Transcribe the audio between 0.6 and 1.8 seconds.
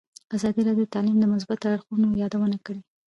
راډیو د تعلیم د مثبتو